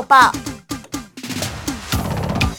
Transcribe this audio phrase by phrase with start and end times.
[0.00, 0.32] 抱抱。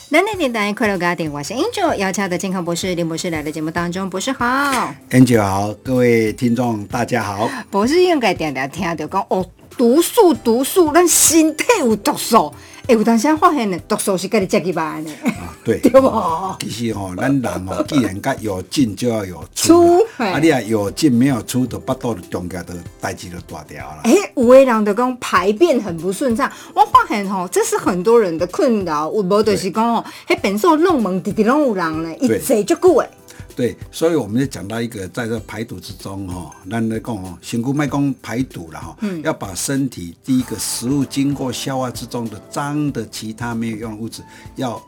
[0.10, 7.49] 南南电台快乐家庭，我是 Angel，邀请的健康博士林博士来到节目当中，博士好，Angel 好，各位听众大家好。
[7.72, 9.46] 博士应该常常听到讲哦，
[9.78, 12.54] 毒素毒素，咱身体有毒素。
[12.88, 15.10] 哎，有当时发现呢，毒素是跟你接起来的。
[15.62, 16.12] 啊，对， 对不？
[16.59, 24.02] 其实吼， 咱人吼，既然甲有进就要有出，啊，你啊有进没有出，就巴肚的中间的代志就大条了。
[24.03, 29.11] 哎，有的人就讲排便很不顺畅，我发现吼，这是很多人的困扰。
[29.13, 33.09] 有无就是讲哦，迄便所弄门直直拢有人呢，一坐就久诶。
[33.53, 44.23] 对，所以我们就讲到一个，在这排毒之中，哈，咱来讲哦，辛苦麦讲排毒了哈，嗯，要把身体第一个食物经过消化之中的脏的其他没有用的物质，
[44.55, 44.81] 要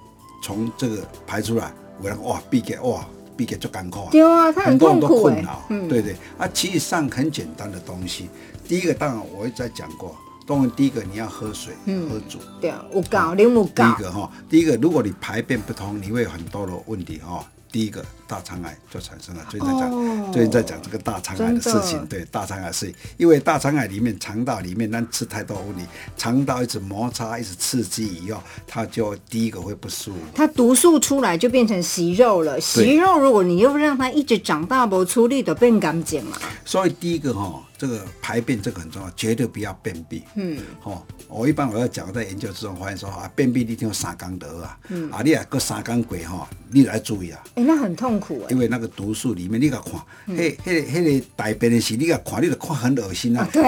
[0.43, 1.73] 从这个排出来。
[2.01, 3.05] 我讲哇，闭给哇，
[3.37, 8.27] 闭给就干苦啊，对啊，他很痛苦哎，嗯，对对，啊，其实上很简单的东西，
[8.67, 13.69] 第一个当然我也在讲过，当然第一个你要喝水，嗯，喝足，对啊，有够，你有够。
[13.75, 17.45] 第一个哈，第一个如果你排便不通，你会有很多的问题哈。
[17.71, 22.03] 第一个大肠癌就产生了，最近在讲，最近在讲这个大肠癌的事情。
[22.07, 25.83] 对，大肠癌是因为大肠癌里面肠道里面，那吃太多物理，
[26.17, 30.19] 肠道一直摩擦，一直刺激以后，它就第一个会不舒服。
[30.33, 36.35] 它毒素出来就变成息肉了，息肉如果你又让它一直长大不出力的变干净嘛。
[36.65, 37.63] 所以第一个哈。
[37.75, 40.23] 这个排便这个很重要，绝对不要便秘。
[40.35, 47.43] 嗯，好，我一般我要讲在研究之中发现说啊，便秘你听三缸得啊，嗯，啊，你啊个三缸鬼哈，你来注意啊。
[47.55, 48.17] 哎，那很痛
[48.49, 53.45] 因为那个毒素里面，你甲看，嘿，嘿，嘿个大便的时，你甲看，你就看很恶心啊。
[53.51, 53.61] 对。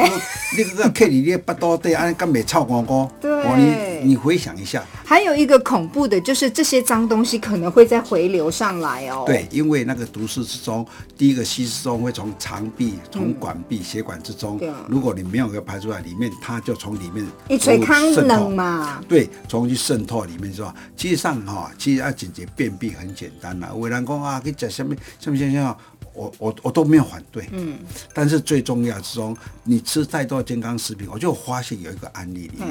[0.57, 3.09] 你个个克里你巴肚底安干没臭光光。
[3.19, 3.31] 对。
[3.57, 4.81] 你你回想一下。
[5.03, 9.23] 还有一个恐怖的就是这些脏东西可能会再回流上来哦。
[9.27, 14.05] 对，因为那个毒素之中，第一个吸收中会从肠壁、从管壁、血。
[14.05, 20.71] 管之中，如果你没有给排出来，里面它就从里面一吹康能嘛，对，从去渗透里面是吧？
[20.95, 23.73] 其实上哈，其实要解决便秘很简单啦。
[23.73, 25.77] 伟人讲啊，可以讲下面下面像像
[26.13, 27.79] 我我我都没有反对，嗯，
[28.13, 32.69] 但是最重要之中，你吃太多健康食品，我就发现有一个案例里面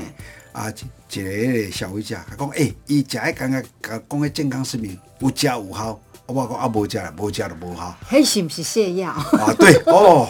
[0.52, 0.72] 啊，
[1.10, 6.00] 一个消费者他讲，哎，伊食一刚刚讲讲健康食品有食有效。
[6.26, 7.94] 我讲啊，无食啦，无食就无好。
[8.08, 9.10] 迄是不是泻药？
[9.10, 10.26] 啊，对哦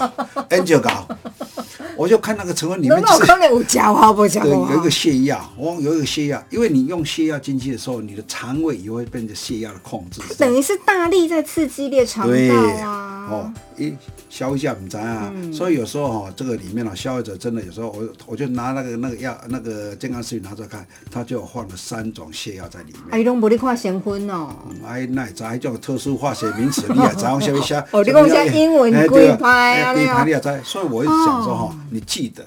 [0.50, 1.06] ，Angel 搞，
[1.98, 3.18] 我就看那个成分里面是。
[3.18, 10.20] 可能有假话不假对，有一个泻药，我有一个泻药，因为你用泻药进去的时候，你的肠胃也会变成泻药的控制。
[10.38, 13.03] 等于是大力在刺激裂肠道啊。
[13.30, 13.94] 哦，一
[14.28, 23.02] 消费者唔知啊，所以有时候哈，这个里面呢，消费者真的有时候，我我就拿那个那个药，那个健康食品拿出来看，他就放了三种泻药在里面。
[23.10, 24.54] 哎，拢无你看成分哦。
[24.86, 27.74] 哎，那知迄种特殊化学名词，你也知道，下面写。
[27.90, 29.94] 哦，你讲写英文规牌啊？
[29.94, 32.44] 规牌你也知，所以我一直讲说哈，你记得。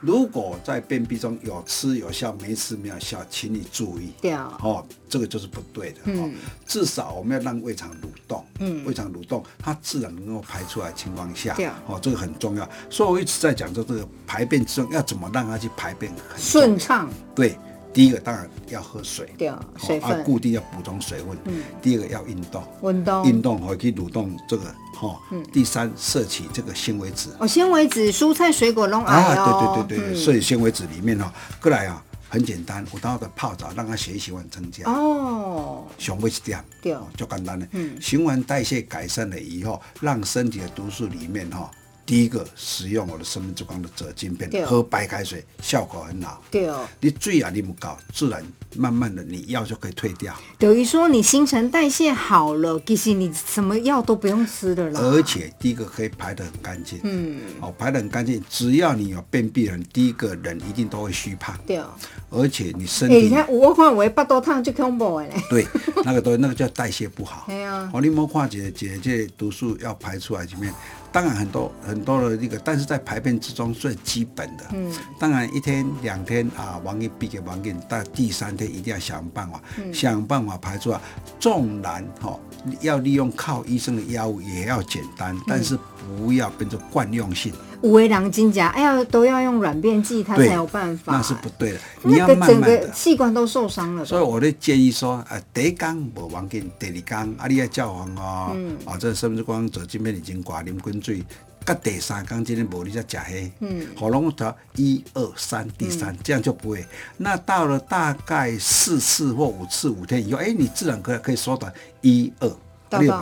[0.00, 4.12] 如果在便秘中有吃有效，没吃没有效，请你注意。
[4.20, 4.56] 对啊。
[4.62, 5.98] 哦，这个就是不对的。
[6.04, 6.34] 嗯。
[6.66, 8.27] 至少我们要让胃肠蠕动。
[8.58, 8.84] 嗯。
[8.84, 11.54] 胃肠蠕动，它自然能够排出来情况下。
[11.54, 12.68] 对哦，这个很重要。
[12.90, 17.08] 所以我一直在讲说，这个排便之中要怎么让它去排便顺畅。
[17.34, 17.58] 对。
[17.90, 21.36] 第一个当然要喝水，对啊，水分，固定要补充水分。
[21.46, 24.64] 嗯，第二个要运动，运动，运动可以蠕动这个
[24.94, 25.18] 哈。
[25.32, 27.30] 嗯，第三摄取这个纤维质。
[27.40, 34.84] 哦，纤维质，蔬菜水果拢啊，对对对对，摄取纤维质里面哈，过来啊，很简单，我当的泡澡，让它血液循环增加。
[34.84, 37.66] 哦，上尾是点，对，就简单了。
[37.72, 41.70] 嗯，循环代谢改善了以后，让身体的毒素里面哈。
[42.08, 46.42] 第一个使用我的生命之光的泽金片，喝白开水效果很好。
[46.50, 48.42] 对哦，你水啊你不搞，自然
[48.76, 50.34] 慢慢的你药就可以退掉。
[50.58, 54.98] 等于说你新陈代谢好了，其实你什么药都不用吃的了。
[54.98, 56.98] 而且第一个可以排得很干净。
[57.02, 61.54] 嗯，哦，排得很干净，只要你有便秘人，第一个人一定都会虚胖。
[61.66, 61.90] 对哦，
[62.30, 65.30] 而且你身体，你看我看我八多烫就恐怖嘞。
[65.50, 65.66] 对，
[66.06, 67.44] 那个都那个叫代谢不好。
[67.52, 70.72] 对啊，哦，你莫看姐姐这毒素要排出来里面。
[71.10, 79.60] 当然很多很多的那个，但是在排便之中最基本的，嗯，当然一天两天啊，王给必给王给，但第三天一定要想办法，
[79.92, 81.00] 想办法排出来。
[81.40, 82.38] 纵然哈
[82.80, 85.78] 要利用靠医生的药物也要简单，但是
[86.18, 87.52] 不要变成惯用性。
[87.82, 91.12] 五味狼金甲，哎呀，都要用软便剂，他才有办法。
[91.12, 92.90] 那是不对的，你要慢慢的。
[92.90, 94.04] 器官都受伤了。
[94.04, 101.24] 所以我的建议说，啊，第一缸无要紧，第二缸啊，你要叫防哦，嗯啊，这甚至光做这边已经挂啉滚水，
[101.64, 106.84] 到第三缸今天无你再食黑，嗯，好，拢条一二三，第三这样就不会。
[107.16, 112.50] 那到了大概四次或五次五天以后，哎，你自然可以可以缩短一二。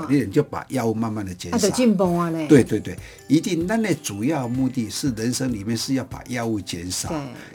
[0.09, 1.69] 你你就把药物慢慢的减少。
[1.71, 2.97] 进步啊对对对，
[3.29, 3.67] 一定。
[3.67, 7.13] 那那主要目的是人生里面是要把药物减少。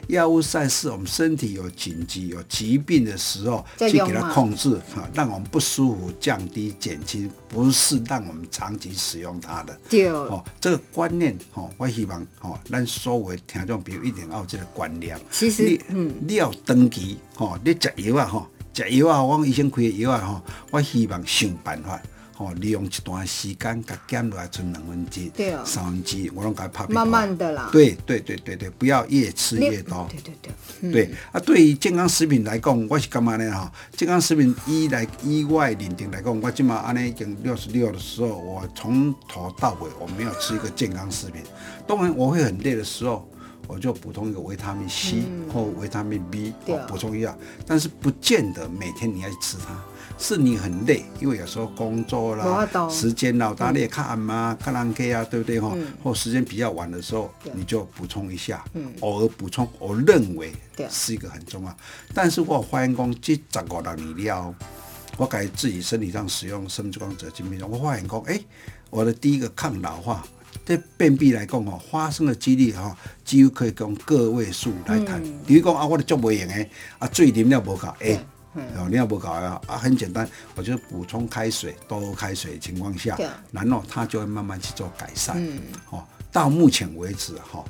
[0.08, 9.78] 药物在是我们身体有紧急有疾病的时候去给它控制哈，让我们不舒服降低减轻，不是让我们长期使用它的。
[9.88, 15.18] 对哦，这个观念哦，我希望哦，咱所有听众朋友一定要有这个观念。
[15.30, 18.46] 其实你嗯，你要登记哦，你食药啊吼。
[18.74, 22.00] 食药啊，我医生开的药啊，吼，我希望想办法，
[22.34, 25.30] 吼，利用一段时间，甲减落来存两分之，
[25.64, 26.86] 三分之，我拢甲拍。
[26.88, 27.68] 慢慢的啦。
[27.70, 30.08] 对对对对对，不要越吃越多。
[30.10, 30.90] 对对对。
[30.90, 33.50] 对啊，对于健康食品来讲，我是感觉呢？
[33.52, 41.42] 哈，健康食品依来意外认定来讲，我今嘛安尼已经六十六的时候，我从头到尾我没有吃一个健康食品。
[41.86, 43.28] 当然我会很累的时候。
[43.68, 45.22] 我就补充一个维他命 C
[45.52, 46.52] 或维他命 B，
[46.88, 47.36] 补充一下，
[47.66, 49.82] 但是不见得每天你要吃它，
[50.18, 55.74] 是你很累，因为有时候工作啦、时间啦，大家也看嘛、看人 K 啊，对不对哈？
[56.02, 58.64] 或时间比较晚的时候，你就补充一下，
[59.00, 60.52] 偶尔补充，我认为
[60.90, 61.76] 是一个很重要。
[62.12, 64.54] 但是我发现讲这十五六年了，
[65.16, 68.40] 我改自己身体上使用生殖光者精品，我发现讲，哎，
[68.90, 70.22] 我的第一个抗老化。
[70.64, 75.22] 对便秘来讲哦，发生的几率哈，几乎可以讲个位数来谈。
[75.46, 78.18] 比如讲啊，我的做不用诶啊，水啉了无够，哎，
[78.54, 83.16] 哦，你要无够啊，啊，很简单，我就补充开水，多喝开水情况下，
[83.50, 85.36] 然后它就会慢慢去做改善。
[85.38, 85.58] 嗯
[85.90, 87.64] 哦，到目前为止哈。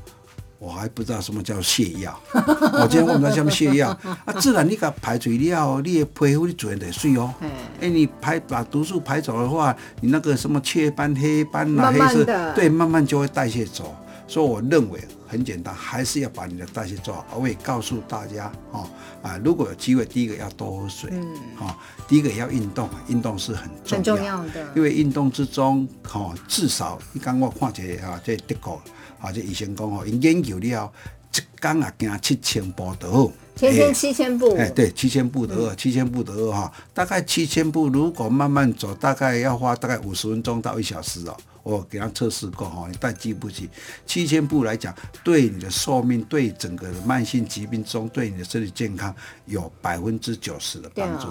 [0.62, 3.88] 我还不知道什么叫泻药，我 今天问他什么泻药
[4.24, 4.32] 啊？
[4.38, 7.34] 自然你给排除掉，你的皮肤你自然得水哦。
[7.80, 12.24] 哎，你排把毒素排走的话，你那个什么雀斑、黑斑啊、黑色，
[12.54, 13.92] 对，慢慢就会代谢走。
[14.32, 14.98] 所以我认为
[15.28, 17.36] 很简单，还是要把你的代谢做好。
[17.38, 18.88] 我也告诉大家哦，
[19.20, 21.76] 啊，如果有机会，第一个要多喝水，嗯，哈，
[22.08, 28.80] 第一个要运动，运动是很重要，很重要的，因为运动之中，哈，至少你刚我看起来啊，这德国。
[29.20, 30.92] 啊，这医生讲哦，因研究了，
[31.32, 33.30] 一天啊行七千步就好。
[33.54, 34.56] 天天七千步。
[34.56, 41.36] 哎，对，七千步得二，七千步得二哈，大概七千步，如果慢慢走，大概要花大概五十分钟到一小时哦。
[41.62, 43.68] 我给他测试过哈，你带记不起
[44.06, 49.14] 七千步来讲，对你的寿命，对整个慢性疾病中，对你的身体健康
[49.46, 51.26] 有百分之九十的帮助。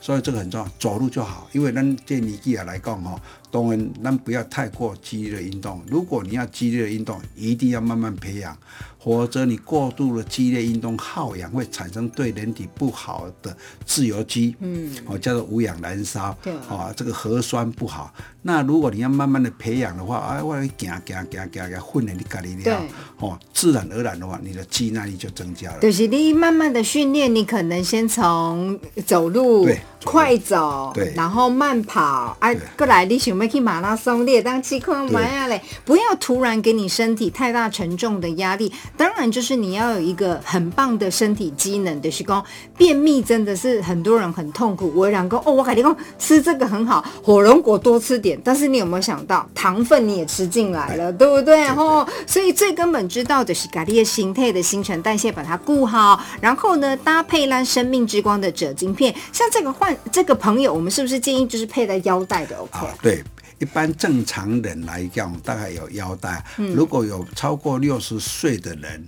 [0.00, 1.48] 所以这个很重要，走路就好。
[1.52, 3.20] 因为咱这年纪啊来讲哈，
[3.50, 5.82] 当然咱不要太过激烈的运动。
[5.86, 8.56] 如果你要激烈的运动，一定要慢慢培养。
[8.98, 18.12] 否则你过度的激烈运动耗氧会产生对人体不好的自由基，嗯，哦叫做无氧燃烧，对，啊这个核酸不好。
[18.42, 22.82] 那如果你要慢慢的培养的话，哎我行行行行行训练你家里了，
[23.20, 25.78] 哦自然而然的话，你的肌耐力就增加了。
[25.80, 28.76] 就是你慢慢的训练，你可能先从
[29.06, 29.68] 走路，
[30.04, 38.72] 快走，对，然后慢跑，哎过来你想要去马拉松，你当气况慢下嘞，不要突然给你身体太大沉重的压力。
[38.96, 42.10] 当然，就是你要有一个很棒的身体机能的。
[42.16, 42.42] 是讲
[42.78, 44.90] 便秘真的是很多人很痛苦。
[44.94, 48.40] 我两个哦，我改天讲吃这个很好，火龙果多吃点。
[48.42, 51.58] 但是你有没有想到，糖分你也吃进来了，对不对？
[51.58, 59.12] 然后，所以最根本知道的是，咖喱的形态的新陈代谢把它顾好，然后呢，搭配烂生命之光的褶晶片。
[59.32, 63.24] 像这个患这个朋友，我们是不是建议就是佩戴腰带的？OK，对。
[63.58, 66.44] 一般正常人来讲，大概有腰带。
[66.74, 69.06] 如果有超过六十岁的人，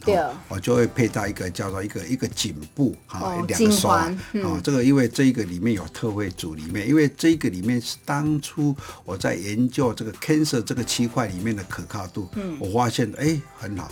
[0.49, 4.11] 我就会佩戴一个叫做一个一个颈部哈，两个手啊。
[4.65, 13.91] 这个因为这一个里面有特惠组里面，因为这个里面是当初我在研究这个 cancer 这个区块里面的可靠度，我发现哎很好。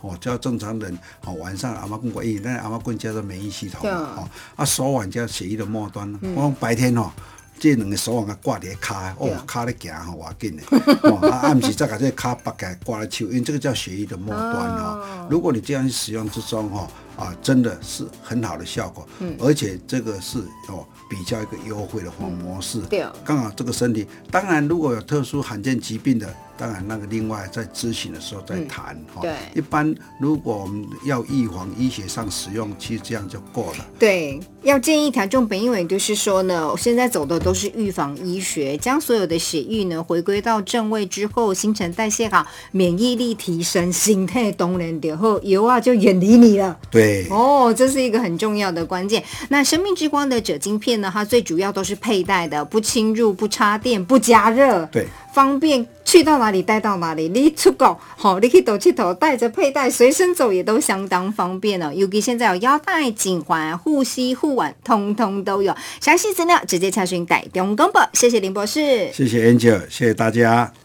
[0.00, 7.10] 哦，叫正常人哦，晚上阿妈棍过一，那阿妈棍叫做免疫系统哦，啊手腕叫血液的末端，我白天哦。
[7.58, 10.62] 这两个手腕啊挂在骹，哦，骹咧行吼，偌紧的，
[11.08, 15.26] 哦，啊，暗时再把这骹拔起来挂咧手，因为这个叫血液的末端哦。
[15.30, 26.32] 如果你这样使用之中哈，啊，真的是很好的效果，嗯，而且这个是哦比较一个优惠的方模式，对，刚好这个身体，当然如果有特殊罕见疾病的。
[26.56, 29.20] 当然，那个另外在咨询的时候再谈哈。
[29.22, 33.84] 对，一般如果我们要预防，医学上使用，其实这样就够了。
[33.98, 46.78] 对，要建议调重本，因为就是说呢，现在走的都是预防医学，将所有的血液呢回归到正位之后，新陈代谢好，免疫力提升，心态动然然后油啊就远离你了。
[46.88, 49.22] 对对，哦，这是一个很重要的关键。
[49.50, 51.10] 那生命之光的锗金片呢？
[51.12, 57.28] 它最主要都是佩戴的，不侵入、不插电、不加热，对，方便去到哪里带到哪里。
[57.28, 61.92] 你出国，好，你可以走去头带着佩戴，随身走也都相当方便哦。
[61.94, 65.74] 尤其现在有腰带、颈环、护膝、护腕，通通都有。
[66.00, 68.00] 详细资料直接查询改中公博。
[68.14, 70.72] 谢谢林博士，谢谢 Angel，谢谢大家。